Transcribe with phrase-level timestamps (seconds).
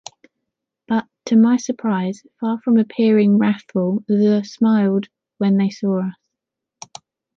[0.87, 6.15] But, to my surprise, far from appearing wrathful, the smiled when they saw us!